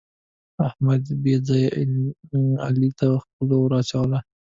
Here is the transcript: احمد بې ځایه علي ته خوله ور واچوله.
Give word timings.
احمد 0.67 1.03
بې 1.23 1.35
ځایه 1.47 1.69
علي 2.65 2.89
ته 2.99 3.07
خوله 3.23 3.55
ور 3.59 3.71
واچوله. 3.75 4.19